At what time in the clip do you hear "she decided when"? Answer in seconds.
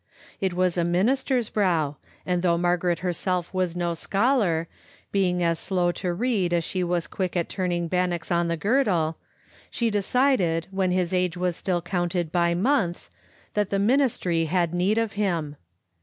9.69-10.89